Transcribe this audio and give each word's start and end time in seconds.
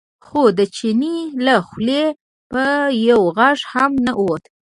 خو 0.25 0.41
د 0.57 0.59
چیني 0.75 1.17
له 1.45 1.55
خولې 1.67 2.03
به 2.51 2.65
یو 3.09 3.21
غږ 3.37 3.59
هم 3.71 3.91
نه 4.05 4.13
ووت. 4.19 4.43